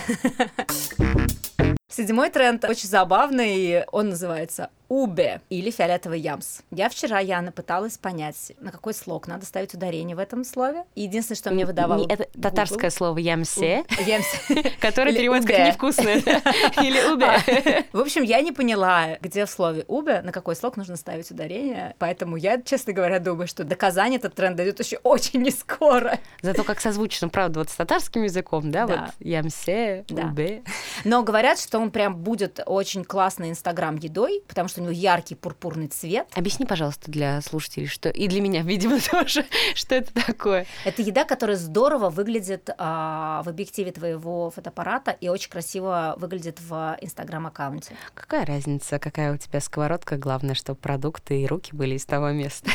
Седьмой 1.90 2.30
тренд 2.30 2.66
очень 2.66 2.88
забавный, 2.88 3.86
он 3.86 4.10
называется 4.10 4.70
убе 4.94 5.42
или 5.50 5.72
фиолетовый 5.72 6.20
ямс. 6.20 6.60
Я 6.70 6.88
вчера, 6.88 7.20
Яна, 7.20 7.52
пыталась 7.52 7.98
понять, 7.98 8.52
на 8.60 8.72
какой 8.72 8.94
слог 8.94 9.28
надо 9.28 9.44
ставить 9.46 9.74
ударение 9.74 10.16
в 10.16 10.20
этом 10.20 10.44
слове. 10.44 10.84
И 10.94 11.02
единственное, 11.02 11.38
что 11.38 11.52
мне 11.52 11.66
выдавало... 11.66 12.06
Это 12.08 12.28
татарское 12.40 12.92
слово 12.92 13.18
ямсе, 13.18 13.86
которое 14.80 15.16
переводится 15.16 15.52
как 15.52 15.68
невкусное. 15.68 16.18
Или 16.82 17.12
убе. 17.12 17.86
В 17.92 18.00
общем, 18.00 18.22
я 18.22 18.42
не 18.42 18.52
поняла, 18.52 19.18
где 19.20 19.48
в 19.48 19.50
слове 19.50 19.84
убе, 19.88 20.22
на 20.22 20.32
какой 20.32 20.56
слог 20.56 20.78
нужно 20.78 20.96
ставить 20.96 21.32
ударение. 21.32 21.96
Поэтому 21.98 22.36
я, 22.36 22.62
честно 22.62 22.94
говоря, 22.94 23.18
думаю, 23.18 23.48
что 23.48 23.64
доказание 23.64 24.20
этот 24.20 24.36
тренд 24.36 24.56
дойдет 24.56 24.80
еще 24.80 24.98
очень 24.98 25.42
не 25.42 25.50
скоро. 25.50 26.20
Зато 26.44 26.64
как 26.64 26.80
созвучно, 26.80 27.30
правда, 27.30 27.62
вот 27.62 27.70
с 27.72 27.76
татарским 27.76 28.24
языком, 28.24 28.70
да, 28.70 28.86
вот 28.86 29.00
ямсе, 29.20 30.06
убе. 30.12 30.62
Но 31.04 31.24
говорят, 31.24 31.60
что 31.60 31.80
он 31.80 31.90
прям 31.90 32.16
будет 32.16 32.60
очень 32.68 33.04
классный 33.04 33.50
инстаграм 33.50 33.96
едой, 33.96 34.44
потому 34.48 34.68
что 34.70 34.83
у 34.84 34.86
него 34.86 34.92
яркий 34.92 35.36
пурпурный 35.36 35.88
цвет. 35.88 36.28
Объясни, 36.34 36.66
пожалуйста, 36.66 37.10
для 37.10 37.42
слушателей, 37.42 37.88
что 37.88 38.10
и 38.10 38.28
для 38.28 38.42
меня, 38.42 38.62
видимо, 38.64 39.00
тоже, 39.00 39.46
что 39.76 39.96
это 39.96 40.14
такое. 40.14 40.66
Это 40.86 41.02
еда, 41.02 41.24
которая 41.24 41.58
здорово 41.58 42.10
выглядит 42.10 42.70
а, 42.78 43.42
в 43.44 43.50
объективе 43.50 43.92
твоего 43.92 44.50
фотоаппарата 44.52 45.12
и 45.12 45.30
очень 45.30 45.50
красиво 45.50 46.16
выглядит 46.18 46.60
в 46.62 46.98
инстаграм-аккаунте. 47.02 47.96
Какая 48.14 48.46
разница, 48.46 49.00
какая 49.00 49.34
у 49.34 49.38
тебя 49.38 49.60
сковородка? 49.60 50.18
Главное, 50.18 50.56
чтобы 50.56 50.80
продукты 50.80 51.42
и 51.42 51.48
руки 51.48 51.74
были 51.74 51.96
из 51.96 52.06
того 52.06 52.32
места. 52.32 52.70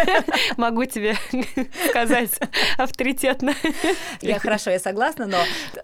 Могу 0.56 0.84
тебе 0.84 1.16
сказать 1.90 2.38
авторитетно. 2.76 3.54
Я 4.20 4.38
хорошо, 4.38 4.70
я 4.70 4.78
согласна, 4.78 5.26
но 5.26 5.38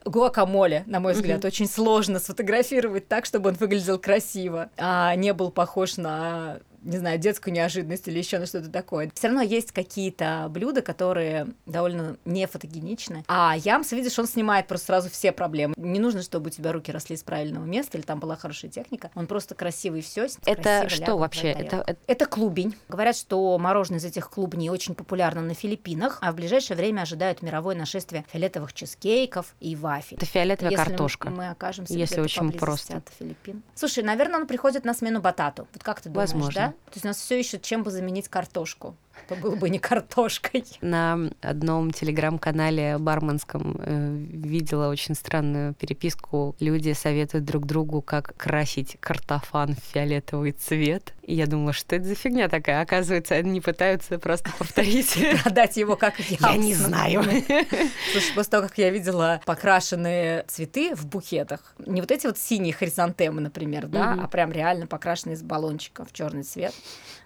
гуакамоле, 0.05 0.85
на 0.87 1.01
мой 1.01 1.13
взгляд, 1.13 1.45
очень 1.45 1.69
сложно 1.69 2.19
сфотографировать 2.19 3.09
так, 3.09 3.27
чтобы 3.27 3.51
он 3.51 3.57
выглядел 3.57 3.99
красиво, 3.99 4.71
а 4.77 5.15
не 5.15 5.33
был 5.33 5.51
похож 5.51 5.66
на 5.99 6.59
не 6.87 6.99
знаю, 6.99 7.19
детскую 7.19 7.53
неожиданность 7.53 8.09
или 8.09 8.19
еще 8.19 8.39
на 8.39 8.47
что-то 8.47 8.71
такое. 8.71 9.11
Все 9.15 9.29
равно 9.29 9.43
есть 9.43 9.73
какие-то 9.73 10.47
блюда, 10.51 10.83
которые 10.83 11.49
довольно 11.67 12.17
не 12.25 12.47
фотогеничны. 12.47 13.25
А 13.29 13.57
ямс, 13.57 13.93
видишь, 13.93 14.19
он 14.19 14.27
снимает 14.27 14.69
просто 14.69 14.87
сразу 14.87 15.11
все 15.11 15.33
проблемы. 15.33 15.75
Не 15.77 15.99
нужно, 15.99 16.23
чтобы 16.23 16.49
у 16.49 16.51
тебя 16.51 16.73
руки 16.73 16.93
росли 16.93 17.17
с 17.17 17.23
правильного 17.23 17.65
места 17.65 17.99
или 17.99 18.05
там 18.05 18.21
была 18.21 18.37
хорошая 18.37 18.71
техника. 18.71 19.11
Он 19.15 19.27
просто 19.27 19.55
красивый 19.55 20.03
все. 20.03 20.29
Это 20.45 20.89
что 20.89 21.17
вообще? 21.17 21.49
Это, 21.49 21.85
это... 21.87 22.01
это 22.07 22.27
клубень. 22.27 22.77
Говорят, 22.89 23.17
что 23.17 23.59
мороженое 23.59 23.99
из 23.99 24.05
этих 24.05 24.31
клубней 24.31 24.71
очень 24.71 24.95
популярно 24.95 25.43
на 25.43 25.55
Филиппинах, 25.55 26.19
а 26.21 26.33
в 26.33 26.37
ближайшее 26.37 26.77
время 26.77 27.03
ожидают 27.03 27.43
мировое 27.43 27.75
нашествие 27.75 28.25
фиолетовых 28.33 28.73
чизкейков 28.73 29.55
и 29.61 29.75
вафель. 29.75 30.17
Это 30.17 30.27
фиолетовая 30.27 30.73
если 30.73 30.85
картошка. 30.85 31.31
Мы 31.31 31.49
окажемся 31.49 31.95
если 31.95 32.21
очень 32.21 32.53
просто. 32.53 32.99
От 32.99 33.09
Филиппин. 33.19 33.63
Слушай, 33.75 34.05
наверное, 34.05 34.41
он 34.41 34.47
приходит 34.47 34.85
на 34.85 34.95
смену 34.95 35.21
батату. 35.21 35.67
Вот 35.73 35.83
как 35.83 36.01
ты 36.01 36.09
думаешь, 36.09 36.31
Возможно. 36.31 36.55
да? 36.55 36.75
То 36.87 36.93
есть 36.95 37.05
у 37.05 37.09
нас 37.09 37.17
все 37.19 37.39
еще 37.39 37.59
чем 37.59 37.83
бы 37.83 37.91
заменить 37.91 38.29
картошку. 38.29 38.97
Это 39.25 39.41
было 39.41 39.57
бы 39.57 39.71
не 39.71 39.79
картошкой. 39.79 40.65
На 40.81 41.31
одном 41.41 41.91
телеграм-канале 41.91 42.99
барменском 42.99 43.77
э, 43.81 44.17
видела 44.17 44.89
очень 44.89 45.15
странную 45.15 45.75
переписку. 45.75 46.55
Люди 46.61 46.93
советуют 46.93 47.45
друг 47.45 47.67
другу, 47.67 48.03
как 48.03 48.37
красить 48.37 48.97
картофан 49.01 49.75
в 49.75 49.93
фиолетовый 49.93 50.53
цвет. 50.53 51.13
И 51.23 51.35
я 51.35 51.47
думала, 51.47 51.73
что 51.73 51.97
это 51.97 52.05
за 52.05 52.15
фигня 52.15 52.49
такая? 52.49 52.83
Оказывается, 52.83 53.35
они 53.35 53.61
пытаются 53.61 54.19
просто 54.19 54.51
повторить. 54.59 55.19
Продать 55.43 55.77
его 55.77 55.97
как 55.97 56.21
я. 56.21 56.53
Я 56.53 56.57
не 56.57 56.75
знаю. 56.75 57.25
Слушай, 58.13 58.33
после 58.35 58.51
того, 58.51 58.69
как 58.69 58.79
я 58.79 58.91
видела 58.91 59.41
покрашенные 59.45 60.45
цветы 60.47 60.95
в 60.95 61.07
букетах, 61.07 61.75
не 61.85 62.01
вот 62.01 62.11
эти 62.11 62.27
вот 62.27 62.39
синие 62.39 62.73
хризантемы, 62.73 63.41
например, 63.41 63.87
да, 63.87 64.17
а 64.23 64.29
прям 64.29 64.53
реально 64.53 64.87
покрашенные 64.87 65.35
из 65.35 65.43
баллончика 65.43 66.05
в 66.05 66.13
черный 66.13 66.45
цвет, 66.45 66.75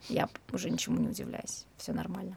я 0.09 0.29
уже 0.53 0.71
ничему 0.71 0.99
не 0.99 1.09
удивляюсь. 1.09 1.67
Все 1.77 1.93
нормально. 1.93 2.37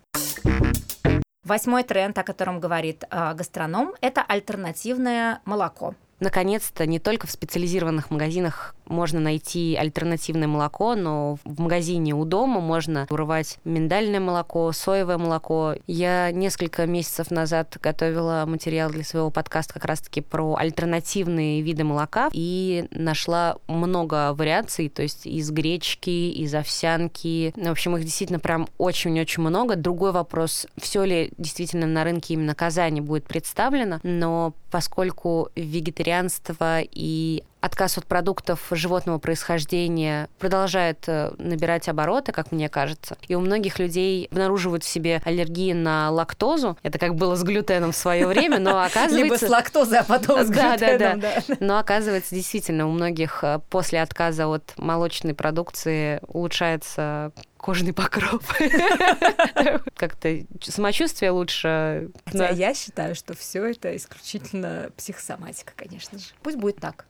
Восьмой 1.43 1.83
тренд, 1.83 2.17
о 2.17 2.23
котором 2.23 2.59
говорит 2.59 3.03
э, 3.09 3.33
гастроном, 3.33 3.93
это 3.99 4.21
альтернативное 4.21 5.41
молоко. 5.43 5.93
Наконец-то 6.19 6.85
не 6.85 6.99
только 6.99 7.27
в 7.27 7.31
специализированных 7.31 8.09
магазинах 8.09 8.75
можно 8.85 9.19
найти 9.19 9.75
альтернативное 9.75 10.47
молоко, 10.47 10.95
но 10.95 11.37
в 11.43 11.61
магазине 11.61 12.13
у 12.13 12.25
дома 12.25 12.59
можно 12.59 13.07
урвать 13.09 13.59
миндальное 13.63 14.19
молоко, 14.19 14.71
соевое 14.71 15.17
молоко. 15.17 15.75
Я 15.87 16.31
несколько 16.31 16.85
месяцев 16.85 17.31
назад 17.31 17.77
готовила 17.81 18.43
материал 18.47 18.89
для 18.89 19.03
своего 19.03 19.29
подкаста 19.29 19.73
как 19.73 19.85
раз-таки 19.85 20.21
про 20.21 20.55
альтернативные 20.55 21.61
виды 21.61 21.83
молока 21.83 22.29
и 22.33 22.85
нашла 22.91 23.57
много 23.67 24.33
вариаций, 24.33 24.89
то 24.89 25.01
есть 25.01 25.25
из 25.25 25.51
гречки, 25.51 26.09
из 26.09 26.53
овсянки. 26.53 27.53
В 27.55 27.71
общем, 27.71 27.97
их 27.97 28.03
действительно 28.03 28.39
прям 28.39 28.67
очень-очень 28.77 29.43
много. 29.43 29.75
Другой 29.75 30.11
вопрос, 30.11 30.67
все 30.77 31.03
ли 31.03 31.31
действительно 31.37 31.87
на 31.87 32.03
рынке 32.03 32.33
именно 32.33 32.55
Казани 32.55 33.01
будет 33.01 33.25
представлено, 33.25 33.99
но 34.03 34.53
поскольку 34.71 35.49
вегетарианство 35.55 36.79
и 36.81 37.43
отказ 37.63 37.97
от 37.97 38.05
продуктов 38.05 38.59
животного 38.71 39.19
происхождения 39.19 40.27
продолжает 40.37 41.05
э, 41.07 41.31
набирать 41.37 41.87
обороты, 41.87 42.33
как 42.33 42.51
мне 42.51 42.67
кажется. 42.67 43.15
И 43.29 43.35
у 43.35 43.39
многих 43.39 43.79
людей 43.79 44.27
обнаруживают 44.29 44.83
в 44.83 44.87
себе 44.87 45.21
аллергии 45.23 45.71
на 45.71 46.11
лактозу. 46.11 46.77
Это 46.83 46.99
как 46.99 47.15
было 47.15 47.37
с 47.37 47.43
глютеном 47.43 47.93
в 47.93 47.95
свое 47.95 48.27
время, 48.27 48.59
но 48.59 48.83
оказывается... 48.83 49.15
Либо 49.15 49.35
с 49.35 49.49
лактозой, 49.49 49.99
а 49.99 50.03
потом 50.03 50.43
с 50.43 50.49
глютеном, 50.49 51.21
да. 51.21 51.41
да. 51.47 51.55
Но 51.61 51.79
оказывается, 51.79 52.35
действительно, 52.35 52.85
у 52.85 52.91
многих 52.91 53.45
э, 53.45 53.61
после 53.69 54.01
отказа 54.01 54.45
от 54.47 54.73
молочной 54.77 55.33
продукции 55.33 56.19
улучшается 56.27 57.31
кожный 57.63 57.93
покров. 57.93 58.43
Как-то 59.95 60.37
самочувствие 60.61 61.31
лучше. 61.31 62.09
Хотя 62.25 62.49
я 62.49 62.73
считаю, 62.73 63.15
что 63.15 63.33
все 63.37 63.63
это 63.63 63.95
исключительно 63.95 64.89
психосоматика, 64.97 65.71
конечно 65.73 66.19
же. 66.19 66.25
Пусть 66.41 66.57
будет 66.57 66.75
так. 66.81 67.05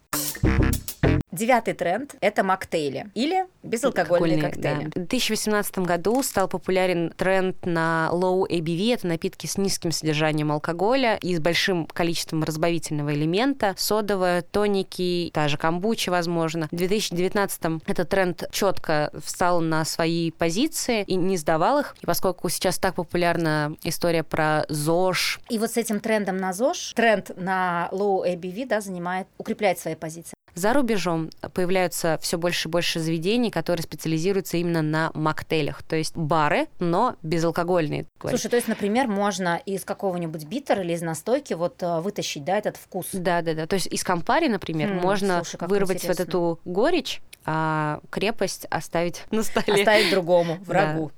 Девятый 1.44 1.74
тренд– 1.74 2.16
это 2.22 2.42
моктейли 2.42 3.12
или 3.16 3.48
безалкогольные 3.64 4.42
коктейли. 4.42 4.86
Да. 4.86 4.92
В 4.92 5.08
2018 5.08 5.80
году 5.80 6.24
стал 6.24 6.48
популярен 6.48 7.12
тренд 7.18 7.66
на 7.66 8.10
low 8.14 8.48
ABV. 8.50 8.94
Это 8.94 9.08
напитки 9.08 9.46
с 9.46 9.58
низким 9.58 9.92
содержанием 9.92 10.54
алкоголя 10.54 11.18
и 11.18 11.36
с 11.36 11.42
большим 11.42 11.86
количеством 11.88 12.46
разбавительного 12.46 13.14
элемента. 13.14 13.76
Содовые, 13.78 14.44
тоники, 14.44 15.32
та 15.34 15.50
же 15.50 15.58
камбуча, 15.58 16.12
возможно. 16.12 16.70
В 16.72 16.78
2019 16.78 17.82
этот 17.88 18.08
тренд 18.08 18.46
четко 18.50 19.12
встал 19.22 19.60
на 19.60 19.84
свои 19.84 20.32
позиции 20.32 21.04
и 21.04 21.16
не 21.16 21.36
сдавал 21.36 21.80
их. 21.80 21.98
И 22.02 22.06
поскольку 22.06 22.48
сейчас 22.48 22.80
так 22.80 22.96
популярна 22.96 23.76
история 23.84 24.24
про 24.24 24.64
ЗОЖ. 24.70 25.42
И 25.50 25.60
вот 25.60 25.72
с 25.72 25.76
этим 25.76 26.00
трендом 26.00 26.38
на 26.38 26.54
ЗОЖ, 26.54 26.94
тренд 26.96 27.36
на 27.36 27.90
low 27.92 28.26
ABV 28.26 28.66
да, 28.66 28.80
занимает, 28.80 29.28
укрепляет 29.38 29.78
свои 29.78 29.96
позиции. 29.96 30.33
За 30.56 30.74
рубежом 30.74 31.30
появляются 31.54 32.20
все 32.22 32.38
больше 32.38 32.68
и 32.68 32.72
больше 32.72 33.00
заведений, 33.00 33.52
которые 33.52 33.84
специализируются 33.84 34.58
именно 34.58 34.82
на 34.82 35.12
моктейлях, 35.14 35.84
то 35.84 35.96
есть 35.96 36.16
бары, 36.16 36.68
но 36.80 37.16
безалкогольные. 37.24 38.06
Слушай, 38.20 38.50
то 38.50 38.56
есть, 38.56 38.68
например, 38.68 39.08
можно 39.08 39.60
из 39.66 39.84
какого-нибудь 39.84 40.46
битера 40.46 40.84
или 40.84 40.94
из 40.94 41.02
настойки 41.02 41.54
вот 41.54 41.82
э, 41.82 42.00
вытащить, 42.00 42.44
да, 42.44 42.58
этот 42.58 42.78
вкус? 42.78 43.08
Да, 43.14 43.42
да, 43.42 43.54
да. 43.54 43.68
То 43.68 43.76
есть 43.76 43.88
из 43.88 44.04
компари, 44.04 44.48
например, 44.48 44.92
mm, 44.92 45.02
можно 45.02 45.44
слушай, 45.44 45.68
вырвать 45.68 45.98
интересно. 45.98 46.24
вот 46.24 46.30
эту 46.30 46.60
горечь, 46.66 47.22
а 47.46 48.00
крепость 48.10 48.66
оставить 48.70 49.24
на 49.32 49.44
столе. 49.44 49.82
Оставить 49.82 50.12
другому, 50.12 50.58
врагу. 50.66 51.12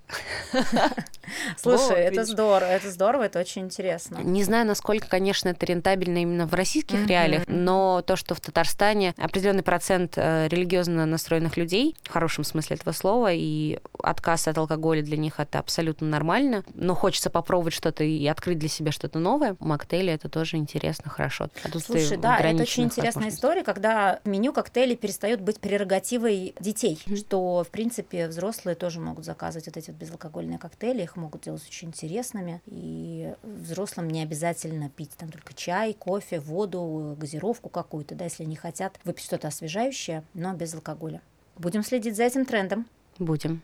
Слушай, 1.57 1.97
это 1.97 2.23
здорово, 2.25 2.69
это 2.69 2.91
здорово, 2.91 3.23
это 3.23 3.39
очень 3.39 3.63
интересно. 3.63 4.19
Не 4.23 4.43
знаю, 4.43 4.65
насколько, 4.65 5.07
конечно, 5.07 5.49
это 5.49 5.65
рентабельно 5.65 6.19
именно 6.19 6.45
в 6.45 6.53
российских 6.53 7.07
реалиях, 7.07 7.43
но 7.47 8.01
то, 8.01 8.15
что 8.15 8.35
в 8.35 8.41
Татарстане 8.41 9.13
определенный 9.17 9.63
процент 9.63 10.13
э, 10.15 10.47
религиозно 10.47 11.05
настроенных 11.05 11.57
людей, 11.57 11.95
в 12.03 12.09
хорошем 12.09 12.43
смысле 12.43 12.77
этого 12.77 12.93
слова, 12.93 13.31
и 13.31 13.79
отказ 14.01 14.47
от 14.47 14.57
алкоголя 14.57 15.01
для 15.01 15.17
них 15.17 15.39
это 15.39 15.59
абсолютно 15.59 16.07
нормально, 16.07 16.63
но 16.73 16.95
хочется 16.95 17.29
попробовать 17.29 17.73
что-то 17.73 18.03
и 18.03 18.25
открыть 18.27 18.59
для 18.59 18.69
себя 18.69 18.91
что-то 18.91 19.19
новое. 19.19 19.55
Моктейли 19.59 20.13
это 20.13 20.29
тоже 20.29 20.57
интересно, 20.57 21.09
хорошо. 21.09 21.49
Слушай, 21.83 22.17
да, 22.17 22.37
это 22.37 22.61
очень 22.61 22.83
интересная 22.83 23.29
история, 23.29 23.63
когда 23.63 24.19
меню 24.25 24.53
коктейлей 24.53 24.95
перестает 24.95 25.41
быть 25.41 25.59
прерогативой 25.59 26.55
детей, 26.59 26.99
что, 27.15 27.63
в 27.63 27.69
принципе, 27.69 28.27
взрослые 28.27 28.75
тоже 28.75 28.99
могут 28.99 29.25
заказывать 29.25 29.67
вот 29.67 29.77
эти 29.77 29.91
безалкогольные 29.95 30.59
коктейли, 30.59 31.03
их 31.03 31.15
могут 31.15 31.41
делать 31.41 31.65
очень 31.67 31.89
интересными, 31.89 32.61
и 32.65 33.33
взрослым 33.43 34.09
не 34.09 34.21
обязательно 34.21 34.89
пить 34.89 35.11
там 35.17 35.29
только 35.29 35.53
чай, 35.53 35.93
кофе, 35.93 36.39
воду, 36.39 37.15
газировку 37.19 37.69
какую-то, 37.69 38.15
да, 38.15 38.25
если 38.25 38.43
они 38.43 38.55
хотят 38.55 38.99
выпить 39.03 39.25
что-то 39.25 39.47
освежающее, 39.47 40.23
но 40.33 40.53
без 40.53 40.73
алкоголя. 40.73 41.21
Будем 41.57 41.83
следить 41.83 42.15
за 42.15 42.23
этим 42.23 42.45
трендом. 42.45 42.85
Будем. 43.17 43.61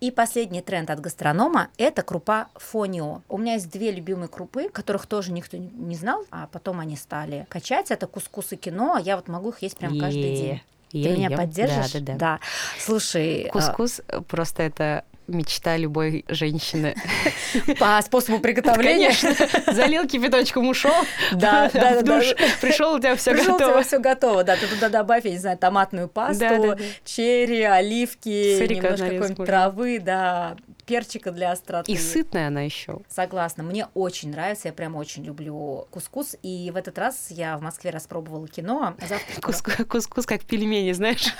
И 0.00 0.10
последний 0.10 0.62
тренд 0.62 0.88
от 0.88 1.00
гастронома– 1.00 1.68
это 1.76 2.02
крупа 2.02 2.48
фонио. 2.54 3.20
У 3.28 3.36
меня 3.36 3.54
есть 3.54 3.70
две 3.70 3.90
любимые 3.90 4.28
крупы, 4.28 4.70
которых 4.70 5.06
тоже 5.06 5.30
никто 5.30 5.58
не 5.58 5.94
знал, 5.94 6.24
а 6.30 6.46
потом 6.46 6.80
они 6.80 6.96
стали 6.96 7.46
качать. 7.50 7.90
Это 7.90 8.06
кускус 8.06 8.52
и 8.52 8.56
кино, 8.56 8.94
а 8.94 9.00
я 9.00 9.16
вот 9.16 9.28
могу 9.28 9.50
их 9.50 9.60
есть 9.60 9.76
прям 9.76 9.98
каждый 9.98 10.36
день. 10.36 10.62
Ты 10.90 10.98
меня 10.98 11.28
ем. 11.28 11.36
поддержишь? 11.36 11.92
Да, 11.92 12.00
да, 12.00 12.12
да. 12.12 12.14
да. 12.14 12.40
Слушай... 12.78 13.48
А 13.48 13.52
Кускус 13.52 14.00
а... 14.08 14.22
просто 14.22 14.62
это 14.62 15.04
мечта 15.30 15.76
любой 15.76 16.24
женщины. 16.28 16.94
По 17.78 18.00
способу 18.02 18.38
приготовления? 18.42 19.12
Конечно. 19.20 19.72
Залил 19.72 20.06
кипяточком, 20.06 20.68
ушел. 20.68 20.92
Да, 21.32 21.70
да, 21.72 22.02
да. 22.02 22.20
Пришел, 22.60 22.94
у 22.94 22.98
тебя 22.98 23.16
все 23.16 23.32
готово. 23.32 23.56
Пришел, 23.56 23.68
у 23.68 23.72
тебя 23.72 23.82
все 23.82 23.98
готово, 23.98 24.44
да. 24.44 24.56
Ты 24.56 24.66
туда 24.66 24.88
добавь, 24.88 25.24
я 25.24 25.30
не 25.30 25.38
знаю, 25.38 25.56
томатную 25.58 26.08
пасту, 26.08 26.76
черри, 27.04 27.62
оливки, 27.62 28.66
немножко 28.66 29.08
какой-нибудь 29.08 29.46
травы, 29.46 30.00
да, 30.00 30.56
перчика 30.90 31.30
для 31.30 31.52
остроты. 31.52 31.92
И 31.92 31.96
сытная 31.96 32.48
она 32.48 32.62
еще. 32.62 32.98
Согласна. 33.08 33.62
Мне 33.62 33.86
очень 33.94 34.32
нравится, 34.32 34.66
я 34.66 34.74
прям 34.74 34.96
очень 34.96 35.22
люблю 35.22 35.86
кускус. 35.92 36.34
И 36.42 36.72
в 36.72 36.76
этот 36.76 36.98
раз 36.98 37.28
я 37.30 37.56
в 37.56 37.62
Москве 37.62 37.90
распробовала 37.90 38.48
кино. 38.48 38.96
Завтра... 39.08 39.84
Кускус 39.84 40.26
как 40.26 40.44
пельмени, 40.44 40.90
знаешь? 40.90 41.32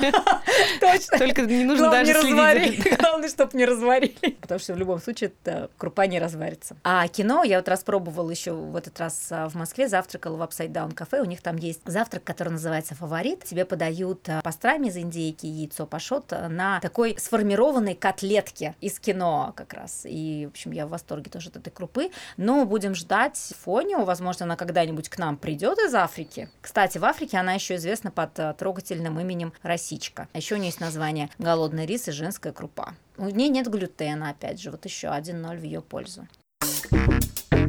Точно. 0.80 1.19
Только 1.19 1.42
не 1.42 1.64
нужно 1.64 1.90
даже 1.90 2.12
следить. 2.12 2.99
Главное, 3.00 3.28
чтобы 3.28 3.59
не 3.59 3.64
разварили. 3.64 4.37
Потому 4.40 4.61
что 4.61 4.75
в 4.75 4.76
любом 4.76 5.00
случае 5.00 5.33
это 5.42 5.69
крупа 5.76 6.07
не 6.07 6.21
разварится. 6.21 6.76
А 6.85 7.09
кино 7.09 7.42
я 7.42 7.57
вот 7.57 7.69
распробовала 7.69 8.30
еще 8.30 8.52
в 8.52 8.76
этот 8.76 9.00
раз 9.00 9.28
а, 9.33 9.49
в 9.49 9.57
Москве, 9.57 9.88
завтракала 9.88 10.37
в 10.37 10.42
Upside 10.42 10.71
Down 10.71 10.95
кафе. 10.95 11.23
У 11.23 11.25
них 11.25 11.42
там 11.42 11.57
есть 11.57 11.80
завтрак, 11.87 12.23
который 12.23 12.50
называется 12.50 12.95
«Фаворит». 12.95 13.42
Тебе 13.45 13.64
подают 13.64 14.28
а, 14.28 14.42
пастрами 14.42 14.87
из 14.88 14.97
индейки, 14.97 15.47
яйцо 15.47 15.87
пашот 15.87 16.30
на 16.30 16.78
такой 16.78 17.16
сформированной 17.19 17.97
котлетке 17.97 18.76
из 18.80 19.00
кино 19.00 19.39
как 19.54 19.73
раз. 19.75 20.02
И, 20.04 20.47
в 20.47 20.50
общем, 20.50 20.73
я 20.73 20.87
в 20.87 20.90
восторге 20.90 21.30
тоже 21.30 21.49
от 21.49 21.56
этой 21.56 21.70
крупы. 21.70 22.11
Но 22.37 22.64
будем 22.64 22.94
ждать 22.94 23.52
Фонию. 23.62 24.04
Возможно, 24.04 24.44
она 24.44 24.56
когда-нибудь 24.56 25.09
к 25.09 25.18
нам 25.18 25.37
придет 25.37 25.78
из 25.78 25.94
Африки. 25.94 26.49
Кстати, 26.61 26.99
в 26.99 27.04
Африке 27.04 27.38
она 27.38 27.54
еще 27.54 27.76
известна 27.76 28.11
под 28.11 28.38
а, 28.38 28.52
трогательным 28.54 29.18
именем 29.20 29.52
Росичка. 29.62 30.28
А 30.32 30.38
еще 30.38 30.54
у 30.54 30.59
нее 30.59 30.66
есть 30.66 30.80
название 30.80 31.30
«Голодный 31.38 31.87
рис 31.87 32.09
и 32.09 32.12
женская 32.12 32.52
крупа». 32.52 32.94
У 33.16 33.25
нее 33.25 33.49
нет 33.49 33.68
глютена, 33.68 34.30
опять 34.30 34.61
же, 34.61 34.70
вот 34.70 34.85
еще 34.85 35.09
один 35.09 35.42
ноль 35.42 35.59
в 35.59 35.62
ее 35.62 35.82
пользу. 35.82 36.26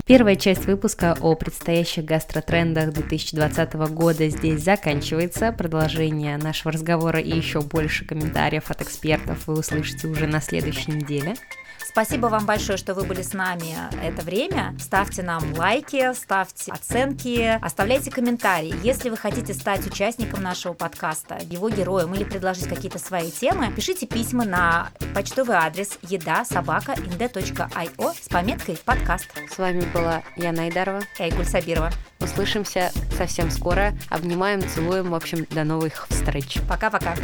Первая 0.05 0.35
часть 0.35 0.65
выпуска 0.65 1.17
о 1.21 1.35
предстоящих 1.35 2.03
гастротрендах 2.03 2.91
2020 2.91 3.73
года 3.93 4.27
здесь 4.29 4.61
заканчивается. 4.61 5.51
Продолжение 5.53 6.37
нашего 6.37 6.73
разговора 6.73 7.19
и 7.19 7.33
еще 7.33 7.61
больше 7.61 8.05
комментариев 8.05 8.69
от 8.71 8.81
экспертов 8.81 9.47
вы 9.47 9.59
услышите 9.59 10.07
уже 10.07 10.27
на 10.27 10.41
следующей 10.41 10.91
неделе. 10.91 11.35
Спасибо 11.91 12.27
вам 12.27 12.45
большое, 12.45 12.77
что 12.77 12.93
вы 12.93 13.03
были 13.03 13.21
с 13.21 13.33
нами 13.33 13.75
это 14.01 14.21
время. 14.21 14.73
Ставьте 14.79 15.23
нам 15.23 15.53
лайки, 15.55 16.13
ставьте 16.13 16.71
оценки, 16.71 17.59
оставляйте 17.61 18.09
комментарии. 18.09 18.73
Если 18.81 19.09
вы 19.09 19.17
хотите 19.17 19.53
стать 19.53 19.85
участником 19.85 20.41
нашего 20.41 20.71
подкаста, 20.71 21.37
его 21.49 21.69
героем 21.69 22.13
или 22.13 22.23
предложить 22.23 22.69
какие-то 22.69 22.97
свои 22.97 23.29
темы, 23.29 23.73
пишите 23.75 24.07
письма 24.07 24.45
на 24.45 24.91
почтовый 25.13 25.57
адрес 25.57 25.99
еда 26.03 26.45
собака 26.45 26.93
nd.io 26.93 28.15
с 28.21 28.29
пометкой 28.29 28.77
подкаст. 28.85 29.27
С 29.53 29.57
вами 29.57 29.81
была 29.93 30.23
Яна 30.37 30.63
Айдарова 30.63 31.01
и 31.19 31.23
Айгуль 31.23 31.45
Сабирова. 31.45 31.91
Услышимся 32.21 32.91
совсем 33.17 33.51
скоро. 33.51 33.93
Обнимаем, 34.09 34.67
целуем. 34.67 35.09
В 35.09 35.15
общем, 35.15 35.45
до 35.49 35.65
новых 35.65 36.07
встреч. 36.09 36.59
Пока-пока. 36.69 37.15